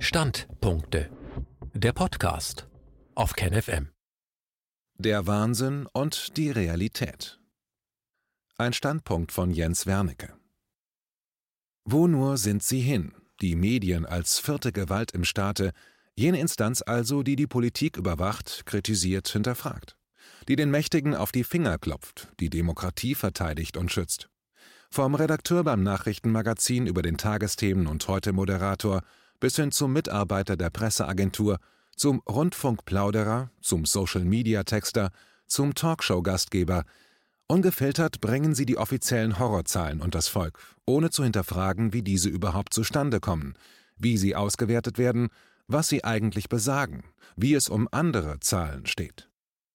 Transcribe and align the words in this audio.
Standpunkte. 0.00 1.10
Der 1.74 1.92
Podcast 1.92 2.68
auf 3.16 3.32
KenFM. 3.34 3.88
Der 4.96 5.26
Wahnsinn 5.26 5.88
und 5.92 6.36
die 6.36 6.52
Realität. 6.52 7.40
Ein 8.56 8.72
Standpunkt 8.72 9.32
von 9.32 9.50
Jens 9.50 9.86
Wernicke. 9.86 10.34
Wo 11.84 12.06
nur 12.06 12.36
sind 12.36 12.62
sie 12.62 12.80
hin, 12.80 13.12
die 13.40 13.56
Medien 13.56 14.06
als 14.06 14.38
vierte 14.38 14.70
Gewalt 14.70 15.10
im 15.10 15.24
Staate, 15.24 15.72
jene 16.14 16.38
Instanz 16.38 16.80
also, 16.80 17.24
die 17.24 17.34
die 17.34 17.48
Politik 17.48 17.96
überwacht, 17.96 18.66
kritisiert, 18.66 19.26
hinterfragt, 19.26 19.96
die 20.46 20.54
den 20.54 20.70
Mächtigen 20.70 21.16
auf 21.16 21.32
die 21.32 21.44
Finger 21.44 21.76
klopft, 21.76 22.28
die 22.38 22.50
Demokratie 22.50 23.16
verteidigt 23.16 23.76
und 23.76 23.90
schützt. 23.90 24.30
Vom 24.90 25.16
Redakteur 25.16 25.64
beim 25.64 25.82
Nachrichtenmagazin 25.82 26.86
über 26.86 27.02
den 27.02 27.18
Tagesthemen 27.18 27.88
und 27.88 28.06
heute 28.06 28.32
Moderator 28.32 29.02
bis 29.40 29.56
hin 29.56 29.72
zum 29.72 29.92
Mitarbeiter 29.92 30.56
der 30.56 30.70
Presseagentur, 30.70 31.58
zum 31.96 32.20
Rundfunkplauderer, 32.28 33.50
zum 33.60 33.84
Social-Media-Texter, 33.84 35.10
zum 35.46 35.74
Talkshow-Gastgeber. 35.74 36.84
Ungefiltert 37.46 38.20
bringen 38.20 38.54
sie 38.54 38.66
die 38.66 38.76
offiziellen 38.76 39.38
Horrorzahlen 39.38 40.00
und 40.00 40.14
das 40.14 40.28
Volk, 40.28 40.58
ohne 40.86 41.10
zu 41.10 41.24
hinterfragen, 41.24 41.92
wie 41.92 42.02
diese 42.02 42.28
überhaupt 42.28 42.74
zustande 42.74 43.20
kommen, 43.20 43.54
wie 43.96 44.16
sie 44.18 44.36
ausgewertet 44.36 44.98
werden, 44.98 45.28
was 45.66 45.88
sie 45.88 46.04
eigentlich 46.04 46.48
besagen, 46.48 47.04
wie 47.36 47.54
es 47.54 47.68
um 47.68 47.88
andere 47.90 48.40
Zahlen 48.40 48.86
steht. 48.86 49.28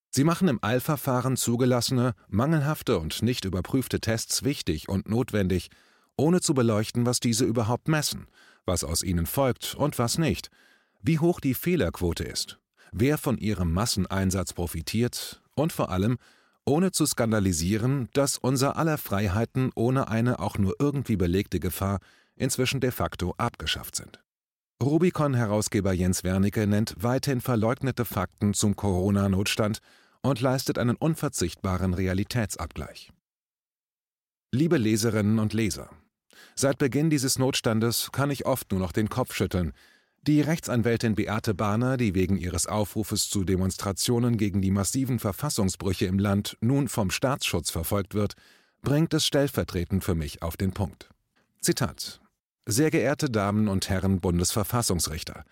Sie 0.10 0.24
machen 0.24 0.48
im 0.48 0.60
Eilverfahren 0.62 1.38
zugelassene, 1.38 2.14
mangelhafte 2.28 3.00
und 3.00 3.24
nicht 3.24 3.46
überprüfte 3.46 4.00
Tests 4.00 4.44
wichtig 4.44 4.88
und 4.88 5.10
notwendig, 5.10 5.70
ohne 6.18 6.42
zu 6.42 6.54
beleuchten, 6.54 7.06
was 7.06 7.20
diese 7.20 7.46
überhaupt 7.46 7.88
messen, 7.88 8.28
was 8.66 8.84
aus 8.84 9.04
ihnen 9.04 9.26
folgt 9.26 9.76
und 9.76 10.00
was 10.00 10.18
nicht, 10.18 10.50
wie 11.02 11.20
hoch 11.20 11.40
die 11.40 11.54
Fehlerquote 11.54 12.24
ist, 12.24 12.60
wer 12.92 13.18
von 13.18 13.38
ihrem 13.38 13.72
Masseneinsatz 13.74 14.54
profitiert 14.54 15.42
und 15.56 15.74
vor 15.74 15.90
allem, 15.90 16.18
ohne 16.66 16.92
zu 16.92 17.06
skandalisieren, 17.06 18.10
dass 18.14 18.38
unser 18.38 18.78
aller 18.78 18.98
Freiheiten 18.98 19.72
ohne 19.76 20.08
eine 20.08 20.40
auch 20.40 20.58
nur 20.58 20.76
irgendwie 20.80 21.18
belegte 21.18 21.60
Gefahr 21.60 22.00
inzwischen 22.36 22.80
de 22.80 22.92
facto 22.92 23.34
abgeschafft 23.38 23.96
sind. 23.96 24.20
Rubicon-Herausgeber 24.82 25.94
Jens 25.94 26.24
Wernicke 26.24 26.68
nennt 26.68 26.96
weithin 26.98 27.42
verleugnete 27.42 28.06
Fakten 28.06 28.54
zum 28.54 28.76
Corona-Notstand 28.76 29.80
und 30.22 30.42
leistet 30.42 30.78
einen 30.78 30.96
unverzichtbaren 30.96 31.94
Realitätsabgleich. 31.94 33.12
Liebe 34.52 34.78
Leserinnen 34.78 35.40
und 35.40 35.54
Leser, 35.54 35.90
seit 36.56 36.78
Beginn 36.78 37.10
dieses 37.10 37.40
Notstandes 37.40 38.10
kann 38.12 38.32
ich 38.32 38.46
oft 38.46 38.72
nur 38.72 38.80
noch 38.80 38.92
den 38.92 39.10
Kopf 39.10 39.34
schütteln. 39.34 39.74
Die 40.26 40.40
Rechtsanwältin 40.40 41.16
Beate 41.16 41.54
Bahner, 41.54 41.98
die 41.98 42.16
wegen 42.16 42.38
ihres 42.38 42.66
Aufrufes 42.66 43.30
zu 43.30 43.44
Demonstrationen 43.44 44.38
gegen 44.38 44.62
die 44.62 44.72
massiven 44.72 45.20
Verfassungsbrüche 45.20 46.06
im 46.06 46.18
Land 46.18 46.58
nun 46.62 46.88
vom 46.88 47.12
Staatsschutz 47.12 47.70
verfolgt 47.70 48.14
wird, 48.14 48.36
bringt 48.82 49.14
es 49.14 49.26
stellvertretend 49.26 50.04
für 50.04 50.16
mich 50.16 50.42
auf 50.42 50.56
den 50.56 50.72
Punkt. 50.72 51.10
Zitat 51.60 52.22
Sehr 52.66 52.90
geehrte 52.90 53.30
Damen 53.30 53.68
und 53.68 53.90
Herren 53.90 54.22
Bundesverfassungsrichter, 54.22 55.44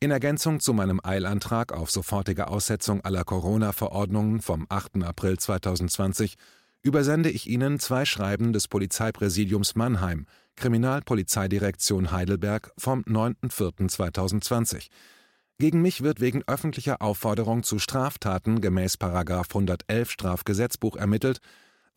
in 0.00 0.12
Ergänzung 0.12 0.60
zu 0.60 0.72
meinem 0.72 1.00
Eilantrag 1.02 1.72
auf 1.72 1.90
sofortige 1.90 2.46
Aussetzung 2.46 3.00
aller 3.04 3.24
Corona-Verordnungen 3.24 4.40
vom 4.40 4.66
8. 4.68 5.02
April 5.02 5.38
2020 5.38 6.36
übersende 6.82 7.30
ich 7.30 7.48
Ihnen 7.48 7.78
zwei 7.78 8.04
Schreiben 8.04 8.52
des 8.52 8.68
Polizeipräsidiums 8.68 9.74
Mannheim, 9.74 10.26
Kriminalpolizeidirektion 10.56 12.10
Heidelberg 12.10 12.72
vom 12.78 13.02
9.04.2020. 13.02 14.88
Gegen 15.58 15.82
mich 15.82 16.02
wird 16.02 16.20
wegen 16.20 16.44
öffentlicher 16.46 17.02
Aufforderung 17.02 17.62
zu 17.62 17.78
Straftaten 17.78 18.60
gemäß 18.60 18.96
111 19.54 20.10
Strafgesetzbuch 20.10 20.96
ermittelt 20.96 21.40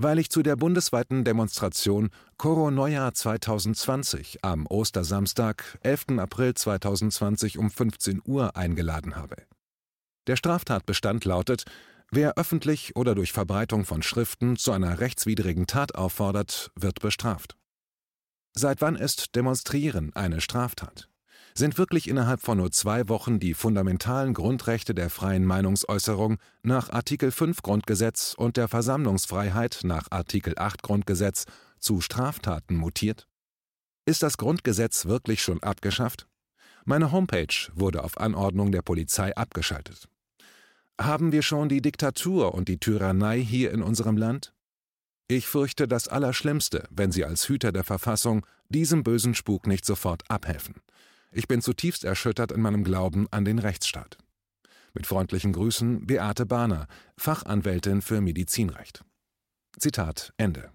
weil 0.04 0.20
ich 0.20 0.30
zu 0.30 0.42
der 0.42 0.56
bundesweiten 0.56 1.24
Demonstration 1.24 2.10
Neujahr 2.44 3.14
2020 3.14 4.44
am 4.44 4.66
Ostersamstag, 4.68 5.78
11. 5.82 6.18
April 6.18 6.54
2020 6.54 7.58
um 7.58 7.70
15 7.70 8.22
Uhr 8.26 8.56
eingeladen 8.56 9.16
habe. 9.16 9.36
Der 10.28 10.36
Straftatbestand 10.36 11.26
lautet, 11.26 11.66
wer 12.12 12.38
öffentlich 12.38 12.96
oder 12.96 13.16
durch 13.16 13.32
Verbreitung 13.32 13.86
von 13.86 14.04
Schriften 14.04 14.58
zu 14.58 14.72
einer 14.72 15.00
rechtswidrigen 15.00 15.66
Tat 15.66 15.96
auffordert, 15.96 16.72
wird 16.76 17.00
bestraft. 17.00 17.58
Seit 18.54 18.82
wann 18.82 18.96
ist 18.96 19.36
Demonstrieren 19.36 20.14
eine 20.14 20.42
Straftat? 20.42 21.08
Sind 21.54 21.78
wirklich 21.78 22.08
innerhalb 22.08 22.42
von 22.42 22.58
nur 22.58 22.72
zwei 22.72 23.10
Wochen 23.10 23.40
die 23.40 23.54
fundamentalen 23.54 24.34
Grundrechte 24.34 24.94
der 24.94 25.10
freien 25.10 25.46
Meinungsäußerung 25.46 26.38
nach 26.64 26.90
Artikel 26.90 27.32
5 27.32 27.62
Grundgesetz 27.62 28.34
und 28.38 28.58
der 28.58 28.68
Versammlungsfreiheit 28.68 29.82
nach 29.84 30.08
Artikel 30.12 30.54
8 30.58 30.82
Grundgesetz 30.82 31.46
zu 31.80 32.00
Straftaten 32.00 32.76
mutiert? 32.76 33.28
Ist 34.06 34.24
das 34.24 34.38
Grundgesetz 34.38 35.06
wirklich 35.06 35.42
schon 35.42 35.62
abgeschafft? 35.62 36.28
Meine 36.86 37.12
Homepage 37.12 37.70
wurde 37.74 38.04
auf 38.04 38.18
Anordnung 38.18 38.72
der 38.72 38.82
Polizei 38.82 39.36
abgeschaltet. 39.36 40.08
Haben 41.02 41.32
wir 41.32 41.42
schon 41.42 41.68
die 41.68 41.82
Diktatur 41.82 42.54
und 42.54 42.68
die 42.68 42.78
Tyrannei 42.78 43.40
hier 43.40 43.72
in 43.72 43.82
unserem 43.82 44.18
Land? 44.18 44.54
Ich 45.28 45.48
fürchte 45.48 45.88
das 45.88 46.08
Allerschlimmste, 46.08 46.88
wenn 46.92 47.12
Sie 47.12 47.26
als 47.26 47.50
Hüter 47.50 47.72
der 47.72 47.84
Verfassung 47.84 48.46
diesem 48.70 49.04
bösen 49.04 49.34
Spuk 49.34 49.66
nicht 49.66 49.84
sofort 49.84 50.22
abhelfen. 50.30 50.76
Ich 51.32 51.48
bin 51.48 51.64
zutiefst 51.64 52.04
erschüttert 52.04 52.52
in 52.52 52.62
meinem 52.62 52.84
Glauben 52.84 53.28
an 53.32 53.46
den 53.46 53.58
Rechtsstaat. 53.58 54.20
Mit 54.94 55.08
freundlichen 55.08 55.54
Grüßen 55.54 56.06
Beate 56.06 56.46
Bahner, 56.46 56.86
Fachanwältin 57.18 58.04
für 58.04 58.22
Medizinrecht. 58.22 59.04
Zitat 59.80 60.34
Ende. 60.38 60.70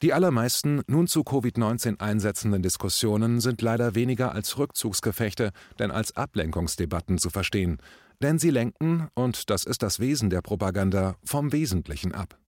Die 0.00 0.12
allermeisten 0.12 0.82
nun 0.86 1.08
zu 1.08 1.22
Covid-19 1.22 1.98
einsetzenden 1.98 2.62
Diskussionen 2.62 3.40
sind 3.40 3.60
leider 3.62 3.96
weniger 3.96 4.30
als 4.30 4.56
Rückzugsgefechte, 4.56 5.50
denn 5.80 5.90
als 5.90 6.16
Ablenkungsdebatten 6.16 7.18
zu 7.18 7.30
verstehen, 7.30 7.78
denn 8.22 8.38
sie 8.38 8.50
lenken, 8.50 9.08
und 9.14 9.50
das 9.50 9.64
ist 9.64 9.82
das 9.82 10.00
Wesen 10.00 10.30
der 10.30 10.42
Propaganda, 10.42 11.16
vom 11.24 11.52
Wesentlichen 11.52 12.12
ab. 12.12 12.38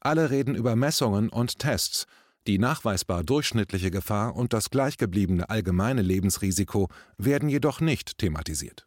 Alle 0.00 0.30
reden 0.30 0.54
über 0.54 0.76
Messungen 0.76 1.28
und 1.28 1.58
Tests, 1.58 2.06
die 2.46 2.58
nachweisbar 2.58 3.22
durchschnittliche 3.22 3.90
Gefahr 3.90 4.34
und 4.34 4.52
das 4.52 4.70
gleichgebliebene 4.70 5.50
allgemeine 5.50 6.02
Lebensrisiko 6.02 6.88
werden 7.18 7.48
jedoch 7.48 7.80
nicht 7.80 8.18
thematisiert. 8.18 8.86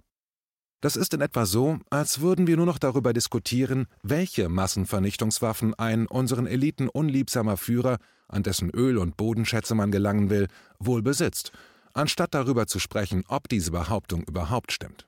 Das 0.82 0.98
ist 0.98 1.14
in 1.14 1.22
etwa 1.22 1.46
so, 1.46 1.80
als 1.90 2.20
würden 2.20 2.46
wir 2.46 2.58
nur 2.58 2.66
noch 2.66 2.78
darüber 2.78 3.14
diskutieren, 3.14 3.86
welche 4.02 4.50
Massenvernichtungswaffen 4.50 5.74
ein 5.76 6.08
unseren 6.08 6.46
Eliten 6.46 6.90
unliebsamer 6.90 7.56
Führer, 7.56 8.00
an 8.28 8.44
dessen 8.44 8.70
Öl- 8.72 8.98
und 8.98 9.16
Bodenschätze 9.16 9.76
man 9.76 9.92
gelangen 9.92 10.30
will, 10.30 10.48
wohl 10.80 11.02
besitzt, 11.02 11.54
anstatt 11.94 12.34
darüber 12.34 12.68
zu 12.68 12.80
sprechen, 12.80 13.24
ob 13.28 13.48
diese 13.48 13.72
Behauptung 13.72 14.24
überhaupt 14.24 14.74
stimmt. 14.74 15.08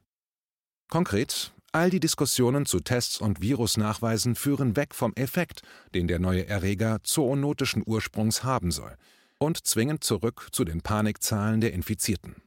Konkret, 0.89 1.51
All 1.75 1.89
die 1.89 1.99
Diskussionen 1.99 2.65
zu 2.65 2.79
Tests 2.79 3.19
und 3.19 3.41
Virusnachweisen 3.41 4.35
führen 4.35 4.77
weg 4.77 4.95
vom 4.95 5.11
Effekt, 5.15 5.61
den 5.93 6.07
der 6.07 6.19
neue 6.19 6.47
Erreger 6.47 6.99
zoonotischen 7.03 7.83
Ursprungs 7.85 8.45
haben 8.45 8.71
soll, 8.71 8.95
und 9.39 9.67
zwingen 9.67 9.99
zurück 9.99 10.47
zu 10.53 10.63
den 10.63 10.79
Panikzahlen 10.79 11.59
der 11.59 11.73
Infizierten. 11.73 12.37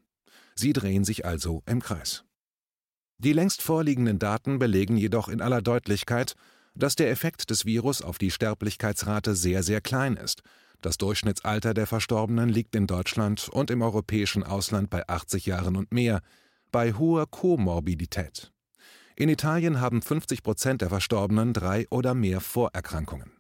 Sie 0.55 0.73
drehen 0.73 1.05
sich 1.05 1.27
also 1.27 1.63
im 1.67 1.83
Kreis. 1.83 2.25
Die 3.19 3.35
längst 3.35 3.61
vorliegenden 3.61 4.19
Daten 4.19 4.59
belegen 4.59 4.97
jedoch 4.97 5.29
in 5.29 5.43
aller 5.43 5.61
Deutlichkeit, 5.61 6.33
dass 6.75 6.97
der 6.97 7.11
Effekt 7.11 7.51
des 7.51 7.67
Virus 7.67 8.01
auf 8.01 8.17
die 8.17 8.31
Sterblichkeitsrate 8.31 9.35
sehr, 9.35 9.63
sehr 9.63 9.83
klein 9.83 10.17
ist. 10.17 10.41
Das 10.81 10.97
Durchschnittsalter 10.97 11.75
der 11.75 11.87
Verstorbenen 11.87 12.49
liegt 12.49 12.75
in 12.75 12.87
Deutschland 12.87 13.51
und 13.51 13.71
im 13.71 13.83
europäischen 13.83 14.43
Ausland 14.43 14.89
bei 14.89 15.07
80 15.07 15.45
Jahren 15.45 15.77
und 15.77 15.93
mehr, 15.93 16.23
bei 16.71 16.93
hoher 16.93 17.27
Komorbidität. 17.27 18.53
In 19.17 19.29
Italien 19.29 19.81
haben 19.81 20.01
50 20.01 20.43
Prozent 20.43 20.81
der 20.81 20.91
Verstorbenen 20.91 21.53
drei 21.53 21.87
oder 21.91 22.15
mehr 22.15 22.41
Vorerkrankungen. 22.41 23.33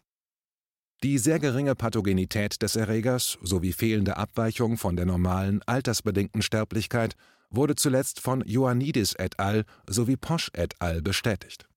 Die 1.04 1.18
sehr 1.18 1.38
geringe 1.38 1.76
Pathogenität 1.76 2.60
des 2.60 2.74
Erregers 2.74 3.38
sowie 3.42 3.72
fehlende 3.72 4.16
Abweichung 4.16 4.76
von 4.76 4.96
der 4.96 5.06
normalen 5.06 5.62
altersbedingten 5.66 6.42
Sterblichkeit 6.42 7.14
wurde 7.50 7.76
zuletzt 7.76 8.20
von 8.20 8.42
Ioannidis 8.44 9.14
et 9.14 9.38
al. 9.38 9.64
sowie 9.88 10.16
Posch 10.16 10.50
et 10.54 10.74
al. 10.80 11.00
bestätigt. 11.00 11.68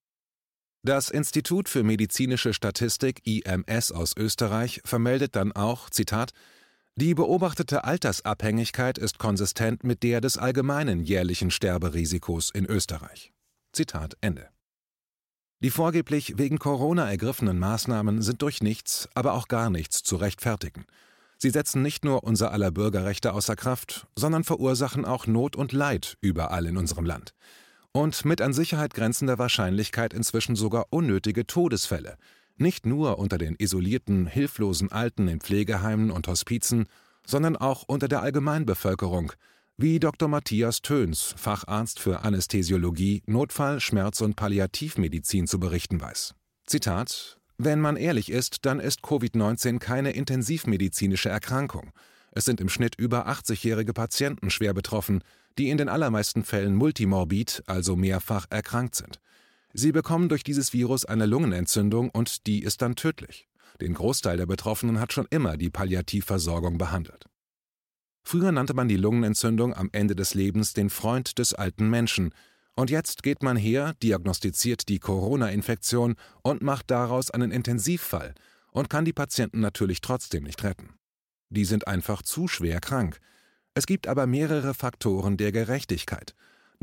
Das 0.84 1.10
Institut 1.10 1.68
für 1.68 1.84
medizinische 1.84 2.52
Statistik 2.52 3.24
IMS 3.24 3.92
aus 3.92 4.16
Österreich 4.16 4.80
vermeldet 4.84 5.36
dann 5.36 5.52
auch, 5.52 5.88
Zitat, 5.88 6.32
die 6.96 7.14
beobachtete 7.14 7.84
Altersabhängigkeit 7.84 8.98
ist 8.98 9.18
konsistent 9.18 9.82
mit 9.82 10.02
der 10.02 10.20
des 10.20 10.36
allgemeinen 10.36 11.00
jährlichen 11.00 11.50
Sterberisikos 11.50 12.50
in 12.50 12.66
Österreich. 12.66 13.32
Zitat 13.72 14.18
Ende. 14.20 14.50
Die 15.60 15.70
vorgeblich 15.70 16.36
wegen 16.36 16.58
Corona 16.58 17.08
ergriffenen 17.08 17.58
Maßnahmen 17.58 18.20
sind 18.20 18.42
durch 18.42 18.62
nichts, 18.62 19.08
aber 19.14 19.32
auch 19.32 19.48
gar 19.48 19.70
nichts 19.70 20.02
zu 20.02 20.16
rechtfertigen. 20.16 20.84
Sie 21.38 21.50
setzen 21.50 21.80
nicht 21.80 22.04
nur 22.04 22.24
unser 22.24 22.52
aller 22.52 22.70
Bürgerrechte 22.70 23.32
außer 23.32 23.56
Kraft, 23.56 24.06
sondern 24.14 24.44
verursachen 24.44 25.06
auch 25.06 25.26
Not 25.26 25.56
und 25.56 25.72
Leid 25.72 26.18
überall 26.20 26.66
in 26.66 26.76
unserem 26.76 27.06
Land. 27.06 27.32
Und 27.92 28.24
mit 28.26 28.42
an 28.42 28.52
Sicherheit 28.52 28.92
grenzender 28.92 29.38
Wahrscheinlichkeit 29.38 30.12
inzwischen 30.12 30.56
sogar 30.56 30.86
unnötige 30.90 31.46
Todesfälle, 31.46 32.18
nicht 32.62 32.86
nur 32.86 33.18
unter 33.18 33.36
den 33.36 33.56
isolierten, 33.56 34.26
hilflosen 34.26 34.90
Alten 34.90 35.28
in 35.28 35.40
Pflegeheimen 35.40 36.10
und 36.10 36.28
Hospizen, 36.28 36.86
sondern 37.26 37.56
auch 37.56 37.82
unter 37.86 38.08
der 38.08 38.22
Allgemeinbevölkerung, 38.22 39.32
wie 39.76 40.00
Dr. 40.00 40.28
Matthias 40.28 40.80
Töns, 40.80 41.34
Facharzt 41.36 42.00
für 42.00 42.20
Anästhesiologie, 42.22 43.22
Notfall-, 43.26 43.80
Schmerz- 43.80 44.20
und 44.20 44.36
Palliativmedizin 44.36 45.46
zu 45.46 45.60
berichten 45.60 46.00
weiß. 46.00 46.34
Zitat 46.66 47.38
wenn 47.64 47.80
man 47.80 47.96
ehrlich 47.96 48.30
ist, 48.30 48.66
dann 48.66 48.80
ist 48.80 49.02
Covid-19 49.02 49.78
keine 49.78 50.10
intensivmedizinische 50.10 51.28
Erkrankung. 51.28 51.92
Es 52.32 52.44
sind 52.44 52.60
im 52.60 52.68
Schnitt 52.68 52.96
über 52.96 53.28
80-jährige 53.28 53.92
Patienten 53.92 54.50
schwer 54.50 54.74
betroffen, 54.74 55.22
die 55.58 55.68
in 55.68 55.76
den 55.76 55.88
allermeisten 55.88 56.42
Fällen 56.42 56.74
multimorbid, 56.74 57.62
also 57.66 57.94
mehrfach 57.94 58.46
erkrankt 58.50 58.96
sind. 58.96 59.20
Sie 59.74 59.92
bekommen 59.92 60.28
durch 60.28 60.44
dieses 60.44 60.72
Virus 60.72 61.04
eine 61.04 61.26
Lungenentzündung 61.26 62.10
und 62.10 62.46
die 62.46 62.62
ist 62.62 62.82
dann 62.82 62.96
tödlich. 62.96 63.48
Den 63.80 63.94
Großteil 63.94 64.36
der 64.36 64.46
Betroffenen 64.46 65.00
hat 65.00 65.12
schon 65.12 65.26
immer 65.30 65.56
die 65.56 65.70
Palliativversorgung 65.70 66.78
behandelt. 66.78 67.26
Früher 68.22 68.52
nannte 68.52 68.74
man 68.74 68.88
die 68.88 68.96
Lungenentzündung 68.96 69.74
am 69.74 69.88
Ende 69.92 70.14
des 70.14 70.34
Lebens 70.34 70.74
den 70.74 70.90
Freund 70.90 71.38
des 71.38 71.54
alten 71.54 71.88
Menschen, 71.90 72.32
und 72.74 72.88
jetzt 72.88 73.22
geht 73.22 73.42
man 73.42 73.56
her, 73.56 73.94
diagnostiziert 74.02 74.88
die 74.88 74.98
Corona-Infektion 74.98 76.14
und 76.42 76.62
macht 76.62 76.90
daraus 76.90 77.30
einen 77.30 77.50
Intensivfall 77.50 78.34
und 78.70 78.88
kann 78.88 79.04
die 79.04 79.12
Patienten 79.12 79.60
natürlich 79.60 80.00
trotzdem 80.00 80.44
nicht 80.44 80.62
retten. 80.64 80.94
Die 81.50 81.66
sind 81.66 81.86
einfach 81.86 82.22
zu 82.22 82.48
schwer 82.48 82.80
krank. 82.80 83.18
Es 83.74 83.86
gibt 83.86 84.06
aber 84.06 84.26
mehrere 84.26 84.72
Faktoren 84.72 85.36
der 85.36 85.52
Gerechtigkeit. 85.52 86.34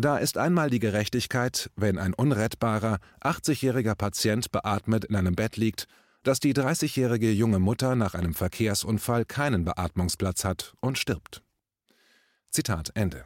Da 0.01 0.17
ist 0.17 0.37
einmal 0.37 0.69
die 0.69 0.79
Gerechtigkeit, 0.79 1.69
wenn 1.75 1.97
ein 1.97 2.13
unrettbarer, 2.13 2.99
80-jähriger 3.19 3.95
Patient 3.95 4.49
beatmet 4.49 5.03
in 5.03 5.17
einem 5.17 5.35
Bett 5.35 5.57
liegt, 5.57 5.87
dass 6.23 6.39
die 6.39 6.53
30-jährige 6.53 7.29
junge 7.33 7.59
Mutter 7.59 7.97
nach 7.97 8.13
einem 8.13 8.33
Verkehrsunfall 8.33 9.25
keinen 9.25 9.65
Beatmungsplatz 9.65 10.45
hat 10.45 10.73
und 10.79 10.97
stirbt. 10.97 11.43
Zitat 12.49 12.91
Ende. 12.93 13.25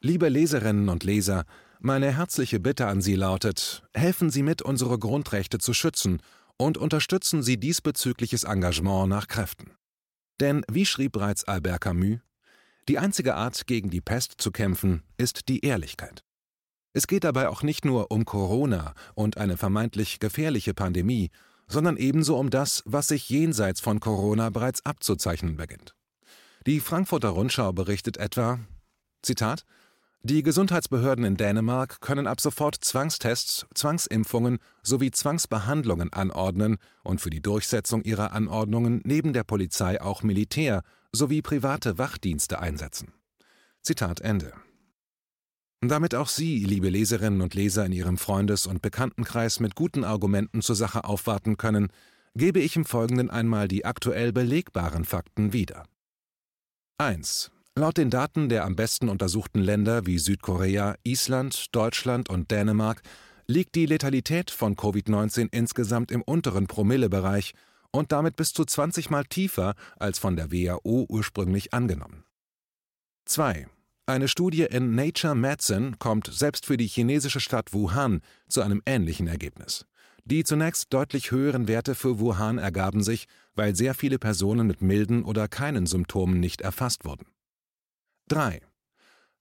Liebe 0.00 0.28
Leserinnen 0.28 0.88
und 0.88 1.02
Leser, 1.02 1.44
meine 1.80 2.16
herzliche 2.16 2.60
Bitte 2.60 2.86
an 2.86 3.02
Sie 3.02 3.16
lautet, 3.16 3.82
helfen 3.94 4.30
Sie 4.30 4.44
mit, 4.44 4.62
unsere 4.62 4.96
Grundrechte 4.96 5.58
zu 5.58 5.74
schützen 5.74 6.22
und 6.56 6.78
unterstützen 6.78 7.42
Sie 7.42 7.58
diesbezügliches 7.58 8.44
Engagement 8.44 9.08
nach 9.08 9.26
Kräften. 9.26 9.72
Denn, 10.38 10.62
wie 10.70 10.86
schrieb 10.86 11.12
bereits 11.12 11.42
Albert 11.42 11.80
Camus, 11.80 12.20
die 12.88 12.98
einzige 12.98 13.34
Art, 13.34 13.66
gegen 13.66 13.90
die 13.90 14.00
Pest 14.00 14.34
zu 14.38 14.50
kämpfen, 14.50 15.02
ist 15.16 15.48
die 15.48 15.64
Ehrlichkeit. 15.64 16.24
Es 16.92 17.06
geht 17.06 17.24
dabei 17.24 17.48
auch 17.48 17.62
nicht 17.62 17.84
nur 17.84 18.10
um 18.10 18.24
Corona 18.24 18.94
und 19.14 19.36
eine 19.36 19.56
vermeintlich 19.56 20.18
gefährliche 20.18 20.72
Pandemie, 20.72 21.30
sondern 21.68 21.96
ebenso 21.96 22.38
um 22.38 22.48
das, 22.48 22.82
was 22.86 23.08
sich 23.08 23.28
jenseits 23.28 23.80
von 23.80 24.00
Corona 24.00 24.50
bereits 24.50 24.84
abzuzeichnen 24.86 25.56
beginnt. 25.56 25.94
Die 26.66 26.80
Frankfurter 26.80 27.30
Rundschau 27.30 27.72
berichtet 27.72 28.16
etwa, 28.16 28.60
Zitat, 29.22 29.64
die 30.22 30.42
Gesundheitsbehörden 30.42 31.24
in 31.24 31.36
Dänemark 31.36 32.00
können 32.00 32.26
ab 32.26 32.40
sofort 32.40 32.76
Zwangstests, 32.76 33.66
Zwangsimpfungen 33.74 34.58
sowie 34.82 35.12
Zwangsbehandlungen 35.12 36.12
anordnen 36.12 36.78
und 37.04 37.20
für 37.20 37.30
die 37.30 37.42
Durchsetzung 37.42 38.02
ihrer 38.02 38.32
Anordnungen 38.32 39.02
neben 39.04 39.32
der 39.32 39.44
Polizei 39.44 40.00
auch 40.00 40.24
Militär 40.24 40.82
sowie 41.16 41.42
private 41.42 41.98
Wachdienste 41.98 42.60
einsetzen. 42.60 43.12
Zitat 43.82 44.20
Ende. 44.20 44.52
Damit 45.80 46.14
auch 46.14 46.28
Sie, 46.28 46.64
liebe 46.64 46.88
Leserinnen 46.88 47.40
und 47.40 47.54
Leser, 47.54 47.84
in 47.86 47.92
Ihrem 47.92 48.18
Freundes- 48.18 48.66
und 48.66 48.82
Bekanntenkreis 48.82 49.60
mit 49.60 49.74
guten 49.74 50.04
Argumenten 50.04 50.62
zur 50.62 50.76
Sache 50.76 51.04
aufwarten 51.04 51.56
können, 51.56 51.88
gebe 52.34 52.60
ich 52.60 52.76
im 52.76 52.84
Folgenden 52.84 53.30
einmal 53.30 53.68
die 53.68 53.84
aktuell 53.84 54.32
belegbaren 54.32 55.04
Fakten 55.04 55.52
wieder. 55.52 55.84
1. 56.98 57.50
Laut 57.78 57.98
den 57.98 58.10
Daten 58.10 58.48
der 58.48 58.64
am 58.64 58.74
besten 58.74 59.08
untersuchten 59.08 59.60
Länder 59.60 60.06
wie 60.06 60.18
Südkorea, 60.18 60.96
Island, 61.02 61.74
Deutschland 61.74 62.30
und 62.30 62.50
Dänemark 62.50 63.02
liegt 63.46 63.74
die 63.74 63.86
Letalität 63.86 64.50
von 64.50 64.76
Covid-19 64.76 65.48
insgesamt 65.52 66.10
im 66.10 66.22
unteren 66.22 66.66
Promillebereich 66.66 67.52
und 67.96 68.12
damit 68.12 68.36
bis 68.36 68.52
zu 68.52 68.64
20 68.64 69.10
Mal 69.10 69.24
tiefer 69.24 69.74
als 69.98 70.18
von 70.18 70.36
der 70.36 70.52
WHO 70.52 71.06
ursprünglich 71.08 71.72
angenommen. 71.72 72.24
2. 73.24 73.66
Eine 74.06 74.28
Studie 74.28 74.62
in 74.62 74.94
Nature 74.94 75.34
Medicine 75.34 75.92
kommt 75.98 76.30
selbst 76.32 76.66
für 76.66 76.76
die 76.76 76.86
chinesische 76.86 77.40
Stadt 77.40 77.72
Wuhan 77.72 78.20
zu 78.48 78.62
einem 78.62 78.82
ähnlichen 78.86 79.26
Ergebnis. 79.26 79.86
Die 80.24 80.44
zunächst 80.44 80.92
deutlich 80.92 81.30
höheren 81.30 81.68
Werte 81.68 81.94
für 81.94 82.20
Wuhan 82.20 82.58
ergaben 82.58 83.02
sich, 83.02 83.26
weil 83.54 83.74
sehr 83.74 83.94
viele 83.94 84.18
Personen 84.18 84.66
mit 84.66 84.82
milden 84.82 85.24
oder 85.24 85.48
keinen 85.48 85.86
Symptomen 85.86 86.38
nicht 86.38 86.60
erfasst 86.60 87.04
wurden. 87.04 87.26
3. 88.28 88.60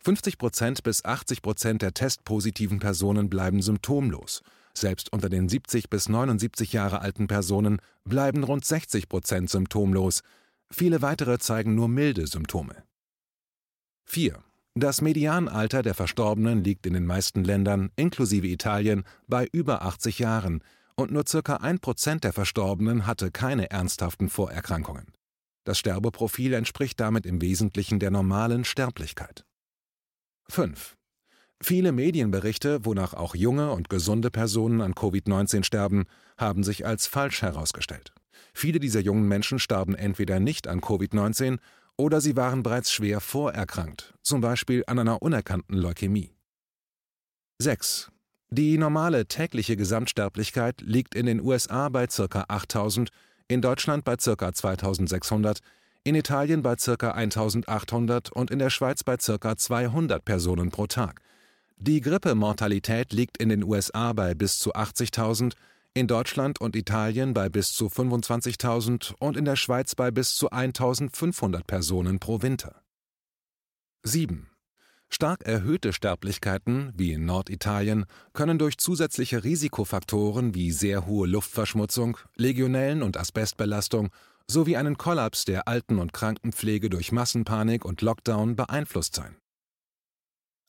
50% 0.03 0.83
bis 0.83 1.03
80% 1.03 1.79
der 1.79 1.93
testpositiven 1.93 2.79
Personen 2.79 3.29
bleiben 3.29 3.61
symptomlos. 3.61 4.43
Selbst 4.77 5.11
unter 5.13 5.29
den 5.29 5.47
70 5.47 5.89
bis 5.89 6.09
79 6.09 6.73
Jahre 6.73 7.01
alten 7.01 7.27
Personen 7.27 7.79
bleiben 8.03 8.43
rund 8.43 8.65
60% 8.65 9.49
symptomlos. 9.49 10.21
Viele 10.69 11.01
weitere 11.01 11.39
zeigen 11.39 11.75
nur 11.75 11.87
milde 11.87 12.27
Symptome. 12.27 12.83
4. 14.05 14.43
Das 14.75 15.01
Medianalter 15.01 15.83
der 15.83 15.93
Verstorbenen 15.93 16.63
liegt 16.63 16.85
in 16.85 16.93
den 16.93 17.05
meisten 17.05 17.45
Ländern, 17.45 17.91
inklusive 17.95 18.47
Italien, 18.47 19.03
bei 19.27 19.47
über 19.53 19.83
80 19.83 20.19
Jahren 20.19 20.61
und 20.95 21.11
nur 21.11 21.23
ca. 21.23 21.39
1% 21.39 22.19
der 22.19 22.33
Verstorbenen 22.33 23.05
hatte 23.07 23.31
keine 23.31 23.69
ernsthaften 23.69 24.29
Vorerkrankungen. 24.29 25.07
Das 25.63 25.79
Sterbeprofil 25.79 26.53
entspricht 26.53 26.99
damit 26.99 27.25
im 27.25 27.41
Wesentlichen 27.41 27.99
der 27.99 28.11
normalen 28.11 28.65
Sterblichkeit. 28.65 29.45
5. 30.49 30.95
Viele 31.61 31.91
Medienberichte, 31.91 32.85
wonach 32.85 33.13
auch 33.13 33.35
junge 33.35 33.71
und 33.71 33.89
gesunde 33.89 34.29
Personen 34.29 34.81
an 34.81 34.93
Covid-19 34.93 35.63
sterben, 35.63 36.05
haben 36.37 36.63
sich 36.63 36.85
als 36.85 37.07
falsch 37.07 37.41
herausgestellt. 37.41 38.13
Viele 38.53 38.79
dieser 38.79 38.99
jungen 38.99 39.27
Menschen 39.27 39.59
starben 39.59 39.95
entweder 39.95 40.39
nicht 40.39 40.67
an 40.67 40.81
Covid-19 40.81 41.59
oder 41.97 42.19
sie 42.19 42.35
waren 42.35 42.63
bereits 42.63 42.91
schwer 42.91 43.21
vorerkrankt, 43.21 44.13
zum 44.21 44.41
Beispiel 44.41 44.83
an 44.87 44.99
einer 44.99 45.21
unerkannten 45.21 45.77
Leukämie. 45.77 46.31
6. 47.59 48.11
Die 48.49 48.77
normale 48.77 49.27
tägliche 49.27 49.77
Gesamtsterblichkeit 49.77 50.81
liegt 50.81 51.15
in 51.15 51.25
den 51.25 51.41
USA 51.41 51.89
bei 51.89 52.07
ca. 52.07 52.45
8000 52.47 53.09
in 53.47 53.61
Deutschland 53.61 54.03
bei 54.03 54.17
ca. 54.17 54.53
2600, 54.53 55.59
in 56.03 56.15
Italien 56.15 56.61
bei 56.61 56.75
ca. 56.75 57.11
1800 57.11 58.31
und 58.31 58.51
in 58.51 58.59
der 58.59 58.69
Schweiz 58.69 59.03
bei 59.03 59.17
ca. 59.17 59.57
200 59.57 60.23
Personen 60.23 60.69
pro 60.69 60.87
Tag. 60.87 61.21
Die 61.77 62.01
Grippemortalität 62.01 63.13
liegt 63.13 63.37
in 63.37 63.49
den 63.49 63.63
USA 63.63 64.13
bei 64.13 64.33
bis 64.33 64.57
zu 64.57 64.73
80.000, 64.73 65.53
in 65.93 66.07
Deutschland 66.07 66.59
und 66.59 66.75
Italien 66.75 67.33
bei 67.33 67.49
bis 67.49 67.73
zu 67.73 67.87
25.000 67.87 69.13
und 69.19 69.37
in 69.37 69.45
der 69.45 69.55
Schweiz 69.55 69.95
bei 69.95 70.11
bis 70.11 70.35
zu 70.35 70.51
1.500 70.51 71.63
Personen 71.65 72.19
pro 72.19 72.41
Winter. 72.41 72.81
7. 74.03 74.49
Stark 75.09 75.43
erhöhte 75.43 75.93
Sterblichkeiten, 75.93 76.91
wie 76.95 77.13
in 77.13 77.25
Norditalien, 77.25 78.05
können 78.33 78.57
durch 78.57 78.77
zusätzliche 78.77 79.43
Risikofaktoren 79.43 80.55
wie 80.55 80.71
sehr 80.71 81.05
hohe 81.05 81.27
Luftverschmutzung, 81.27 82.17
Legionellen- 82.35 83.03
und 83.03 83.17
Asbestbelastung 83.17 84.09
sowie 84.47 84.77
einen 84.77 84.97
Kollaps 84.97 85.45
der 85.45 85.67
Alten- 85.67 85.99
und 85.99 86.13
Krankenpflege 86.13 86.89
durch 86.89 87.11
Massenpanik 87.11 87.85
und 87.85 88.01
Lockdown 88.01 88.55
beeinflusst 88.55 89.15
sein. 89.15 89.37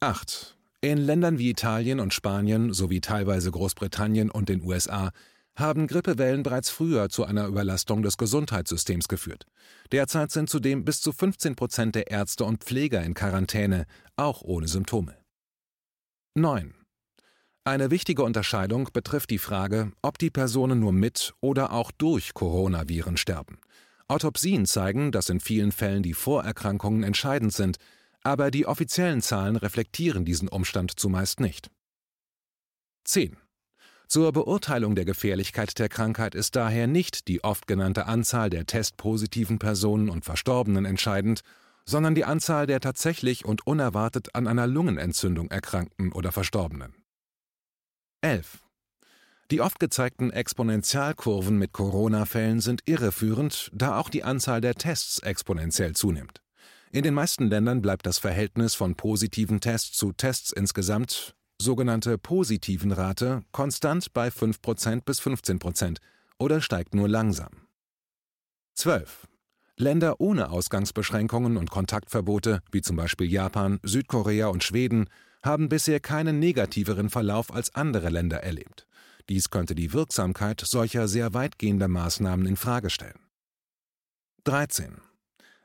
8. 0.00 0.56
In 0.80 0.98
Ländern 0.98 1.38
wie 1.38 1.50
Italien 1.50 2.00
und 2.00 2.12
Spanien 2.12 2.72
sowie 2.72 3.00
teilweise 3.00 3.50
Großbritannien 3.50 4.30
und 4.30 4.48
den 4.48 4.62
USA 4.62 5.10
haben 5.56 5.86
Grippewellen 5.86 6.42
bereits 6.42 6.68
früher 6.68 7.08
zu 7.08 7.24
einer 7.24 7.46
Überlastung 7.46 8.02
des 8.02 8.18
Gesundheitssystems 8.18 9.08
geführt. 9.08 9.46
Derzeit 9.90 10.30
sind 10.30 10.50
zudem 10.50 10.84
bis 10.84 11.00
zu 11.00 11.12
15 11.12 11.56
Prozent 11.56 11.94
der 11.94 12.10
Ärzte 12.10 12.44
und 12.44 12.62
Pfleger 12.62 13.02
in 13.02 13.14
Quarantäne, 13.14 13.86
auch 14.16 14.42
ohne 14.42 14.68
Symptome. 14.68 15.16
9. 16.34 16.74
Eine 17.64 17.90
wichtige 17.90 18.22
Unterscheidung 18.22 18.90
betrifft 18.92 19.30
die 19.30 19.38
Frage, 19.38 19.92
ob 20.02 20.18
die 20.18 20.30
Personen 20.30 20.78
nur 20.78 20.92
mit 20.92 21.32
oder 21.40 21.72
auch 21.72 21.90
durch 21.90 22.34
Coronaviren 22.34 23.16
sterben. 23.16 23.58
Autopsien 24.08 24.66
zeigen, 24.66 25.10
dass 25.10 25.30
in 25.30 25.40
vielen 25.40 25.72
Fällen 25.72 26.02
die 26.02 26.14
Vorerkrankungen 26.14 27.02
entscheidend 27.02 27.52
sind, 27.52 27.78
aber 28.26 28.50
die 28.50 28.66
offiziellen 28.66 29.22
Zahlen 29.22 29.56
reflektieren 29.56 30.24
diesen 30.24 30.48
Umstand 30.48 30.98
zumeist 30.98 31.40
nicht. 31.40 31.70
10. 33.04 33.36
Zur 34.08 34.32
Beurteilung 34.32 34.94
der 34.94 35.04
Gefährlichkeit 35.04 35.78
der 35.78 35.88
Krankheit 35.88 36.34
ist 36.34 36.56
daher 36.56 36.86
nicht 36.86 37.28
die 37.28 37.42
oft 37.42 37.66
genannte 37.66 38.06
Anzahl 38.06 38.50
der 38.50 38.66
testpositiven 38.66 39.58
Personen 39.58 40.10
und 40.10 40.24
Verstorbenen 40.24 40.84
entscheidend, 40.84 41.40
sondern 41.84 42.14
die 42.14 42.24
Anzahl 42.24 42.66
der 42.66 42.80
tatsächlich 42.80 43.44
und 43.44 43.66
unerwartet 43.66 44.34
an 44.34 44.48
einer 44.48 44.66
Lungenentzündung 44.66 45.50
Erkrankten 45.50 46.12
oder 46.12 46.32
Verstorbenen. 46.32 46.94
11. 48.22 48.58
Die 49.52 49.60
oft 49.60 49.78
gezeigten 49.78 50.32
Exponentialkurven 50.32 51.56
mit 51.56 51.72
Corona-Fällen 51.72 52.60
sind 52.60 52.82
irreführend, 52.86 53.70
da 53.72 53.98
auch 53.98 54.08
die 54.08 54.24
Anzahl 54.24 54.60
der 54.60 54.74
Tests 54.74 55.20
exponentiell 55.20 55.94
zunimmt. 55.94 56.42
In 56.92 57.02
den 57.02 57.14
meisten 57.14 57.48
Ländern 57.48 57.82
bleibt 57.82 58.06
das 58.06 58.18
Verhältnis 58.18 58.74
von 58.74 58.94
positiven 58.94 59.60
Tests 59.60 59.96
zu 59.96 60.12
Tests 60.12 60.52
insgesamt, 60.52 61.34
sogenannte 61.60 62.18
positiven 62.18 62.92
Rate, 62.92 63.42
konstant 63.52 64.12
bei 64.12 64.28
5% 64.28 65.02
bis 65.04 65.20
15% 65.20 65.98
oder 66.38 66.60
steigt 66.60 66.94
nur 66.94 67.08
langsam. 67.08 67.66
12. 68.74 69.26
Länder 69.78 70.20
ohne 70.20 70.50
Ausgangsbeschränkungen 70.50 71.56
und 71.56 71.70
Kontaktverbote, 71.70 72.62
wie 72.70 72.82
zum 72.82 72.96
Beispiel 72.96 73.30
Japan, 73.30 73.78
Südkorea 73.82 74.48
und 74.48 74.64
Schweden, 74.64 75.10
haben 75.42 75.68
bisher 75.68 76.00
keinen 76.00 76.38
negativeren 76.38 77.10
Verlauf 77.10 77.52
als 77.52 77.74
andere 77.74 78.08
Länder 78.08 78.42
erlebt. 78.42 78.86
Dies 79.28 79.50
könnte 79.50 79.74
die 79.74 79.92
Wirksamkeit 79.92 80.62
solcher 80.64 81.08
sehr 81.08 81.34
weitgehender 81.34 81.88
Maßnahmen 81.88 82.46
in 82.46 82.56
Frage 82.56 82.90
stellen. 82.90 83.18
13. 84.44 85.00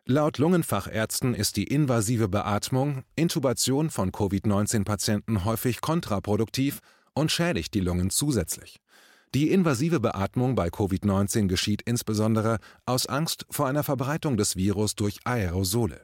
Laut 0.07 0.39
Lungenfachärzten 0.39 1.35
ist 1.35 1.57
die 1.57 1.65
invasive 1.65 2.27
Beatmung, 2.27 3.03
Intubation 3.15 3.91
von 3.91 4.11
Covid-19-Patienten 4.11 5.45
häufig 5.45 5.79
kontraproduktiv 5.79 6.79
und 7.13 7.31
schädigt 7.31 7.75
die 7.75 7.81
Lungen 7.81 8.09
zusätzlich. 8.09 8.81
Die 9.35 9.51
invasive 9.51 9.99
Beatmung 9.99 10.55
bei 10.55 10.69
Covid-19 10.69 11.47
geschieht 11.47 11.83
insbesondere 11.83 12.57
aus 12.87 13.05
Angst 13.05 13.45
vor 13.51 13.67
einer 13.67 13.83
Verbreitung 13.83 14.37
des 14.37 14.55
Virus 14.55 14.95
durch 14.95 15.19
Aerosole. 15.23 16.03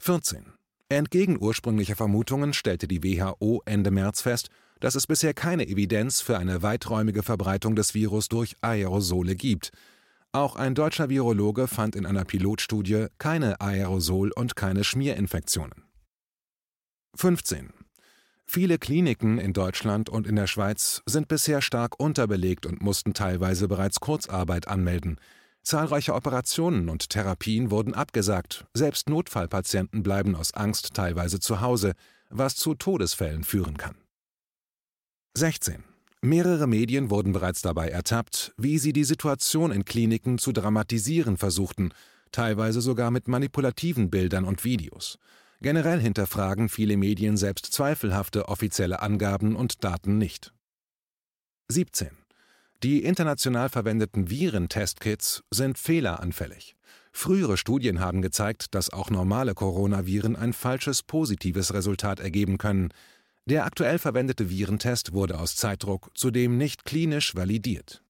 14. 0.00 0.52
Entgegen 0.88 1.40
ursprünglicher 1.40 1.94
Vermutungen 1.94 2.52
stellte 2.52 2.88
die 2.88 3.02
WHO 3.04 3.62
Ende 3.64 3.92
März 3.92 4.22
fest, 4.22 4.48
dass 4.80 4.96
es 4.96 5.06
bisher 5.06 5.34
keine 5.34 5.68
Evidenz 5.68 6.20
für 6.20 6.36
eine 6.36 6.62
weiträumige 6.62 7.22
Verbreitung 7.22 7.76
des 7.76 7.94
Virus 7.94 8.28
durch 8.28 8.56
Aerosole 8.60 9.36
gibt– 9.36 9.70
auch 10.36 10.56
ein 10.56 10.74
deutscher 10.74 11.08
Virologe 11.08 11.66
fand 11.66 11.96
in 11.96 12.06
einer 12.06 12.24
Pilotstudie 12.24 13.06
keine 13.18 13.60
Aerosol- 13.60 14.32
und 14.32 14.54
keine 14.54 14.84
Schmierinfektionen. 14.84 15.84
15. 17.16 17.72
Viele 18.46 18.78
Kliniken 18.78 19.38
in 19.38 19.52
Deutschland 19.52 20.08
und 20.08 20.26
in 20.26 20.36
der 20.36 20.46
Schweiz 20.46 21.02
sind 21.06 21.28
bisher 21.28 21.62
stark 21.62 21.98
unterbelegt 21.98 22.66
und 22.66 22.80
mussten 22.80 23.14
teilweise 23.14 23.66
bereits 23.66 23.98
Kurzarbeit 24.00 24.68
anmelden. 24.68 25.18
Zahlreiche 25.62 26.14
Operationen 26.14 26.88
und 26.88 27.10
Therapien 27.10 27.72
wurden 27.72 27.94
abgesagt, 27.94 28.66
selbst 28.72 29.08
Notfallpatienten 29.08 30.04
bleiben 30.04 30.36
aus 30.36 30.54
Angst 30.54 30.94
teilweise 30.94 31.40
zu 31.40 31.60
Hause, 31.60 31.94
was 32.30 32.54
zu 32.54 32.74
Todesfällen 32.74 33.42
führen 33.42 33.76
kann. 33.76 33.96
16. 35.34 35.82
Mehrere 36.22 36.66
Medien 36.66 37.10
wurden 37.10 37.32
bereits 37.32 37.62
dabei 37.62 37.88
ertappt, 37.88 38.52
wie 38.56 38.78
sie 38.78 38.92
die 38.92 39.04
Situation 39.04 39.70
in 39.70 39.84
Kliniken 39.84 40.38
zu 40.38 40.52
dramatisieren 40.52 41.36
versuchten, 41.36 41.92
teilweise 42.32 42.80
sogar 42.80 43.10
mit 43.10 43.28
manipulativen 43.28 44.10
Bildern 44.10 44.44
und 44.44 44.64
Videos. 44.64 45.18
Generell 45.60 46.00
hinterfragen 46.00 46.68
viele 46.68 46.96
Medien 46.96 47.36
selbst 47.36 47.72
zweifelhafte 47.72 48.48
offizielle 48.48 49.00
Angaben 49.00 49.56
und 49.56 49.84
Daten 49.84 50.18
nicht. 50.18 50.52
17. 51.68 52.10
Die 52.82 53.04
international 53.04 53.68
verwendeten 53.70 54.28
Virentestkits 54.28 55.42
sind 55.50 55.78
fehleranfällig. 55.78 56.76
Frühere 57.10 57.56
Studien 57.56 58.00
haben 58.00 58.20
gezeigt, 58.20 58.74
dass 58.74 58.90
auch 58.90 59.08
normale 59.08 59.54
Coronaviren 59.54 60.36
ein 60.36 60.52
falsches 60.52 61.02
positives 61.02 61.72
Resultat 61.72 62.20
ergeben 62.20 62.58
können, 62.58 62.90
der 63.46 63.64
aktuell 63.64 63.98
verwendete 63.98 64.50
Virentest 64.50 65.12
wurde 65.12 65.38
aus 65.38 65.56
Zeitdruck 65.56 66.10
zudem 66.14 66.56
nicht 66.58 66.84
klinisch 66.84 67.34
validiert. 67.34 68.02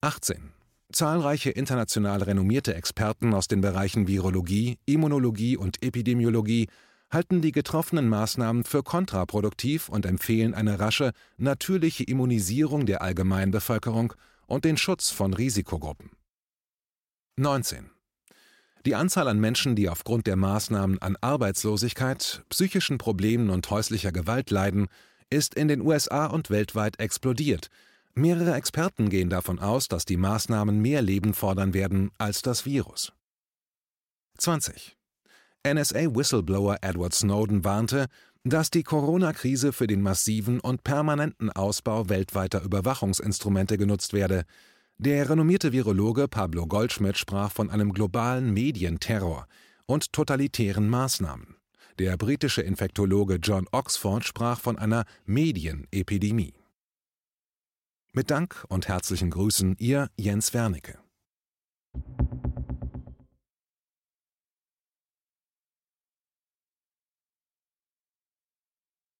18. 0.00 0.52
Zahlreiche 0.92 1.50
international 1.50 2.22
renommierte 2.22 2.74
Experten 2.74 3.34
aus 3.34 3.48
den 3.48 3.60
Bereichen 3.60 4.06
Virologie, 4.06 4.78
Immunologie 4.86 5.56
und 5.56 5.82
Epidemiologie 5.82 6.68
halten 7.10 7.42
die 7.42 7.52
getroffenen 7.52 8.08
Maßnahmen 8.08 8.64
für 8.64 8.82
kontraproduktiv 8.82 9.88
und 9.88 10.06
empfehlen 10.06 10.54
eine 10.54 10.78
rasche, 10.78 11.12
natürliche 11.36 12.04
Immunisierung 12.04 12.86
der 12.86 13.02
Allgemeinbevölkerung 13.02 14.14
und 14.46 14.64
den 14.64 14.76
Schutz 14.76 15.10
von 15.10 15.34
Risikogruppen. 15.34 16.10
19. 17.36 17.93
Die 18.86 18.94
Anzahl 18.94 19.28
an 19.28 19.40
Menschen, 19.40 19.76
die 19.76 19.88
aufgrund 19.88 20.26
der 20.26 20.36
Maßnahmen 20.36 21.00
an 21.00 21.16
Arbeitslosigkeit, 21.20 22.44
psychischen 22.50 22.98
Problemen 22.98 23.48
und 23.48 23.70
häuslicher 23.70 24.12
Gewalt 24.12 24.50
leiden, 24.50 24.88
ist 25.30 25.54
in 25.54 25.68
den 25.68 25.80
USA 25.80 26.26
und 26.26 26.50
weltweit 26.50 27.00
explodiert. 27.00 27.70
Mehrere 28.14 28.54
Experten 28.54 29.08
gehen 29.08 29.30
davon 29.30 29.58
aus, 29.58 29.88
dass 29.88 30.04
die 30.04 30.18
Maßnahmen 30.18 30.80
mehr 30.80 31.00
Leben 31.00 31.32
fordern 31.32 31.72
werden 31.72 32.10
als 32.18 32.42
das 32.42 32.66
Virus. 32.66 33.12
20. 34.38 34.96
NSA-Whistleblower 35.66 36.76
Edward 36.82 37.14
Snowden 37.14 37.64
warnte, 37.64 38.06
dass 38.44 38.70
die 38.70 38.82
Corona-Krise 38.82 39.72
für 39.72 39.86
den 39.86 40.02
massiven 40.02 40.60
und 40.60 40.84
permanenten 40.84 41.50
Ausbau 41.50 42.10
weltweiter 42.10 42.62
Überwachungsinstrumente 42.62 43.78
genutzt 43.78 44.12
werde, 44.12 44.44
der 44.98 45.28
renommierte 45.28 45.72
Virologe 45.72 46.28
Pablo 46.28 46.66
Goldschmidt 46.66 47.18
sprach 47.18 47.50
von 47.50 47.70
einem 47.70 47.92
globalen 47.92 48.52
Medienterror 48.52 49.46
und 49.86 50.12
totalitären 50.12 50.88
Maßnahmen. 50.88 51.56
Der 51.98 52.16
britische 52.16 52.62
Infektologe 52.62 53.36
John 53.36 53.66
Oxford 53.70 54.24
sprach 54.24 54.60
von 54.60 54.78
einer 54.78 55.04
Medienepidemie. 55.26 56.54
Mit 58.12 58.30
Dank 58.30 58.64
und 58.68 58.88
herzlichen 58.88 59.30
Grüßen, 59.30 59.76
Ihr 59.78 60.10
Jens 60.16 60.54
Wernicke. 60.54 60.98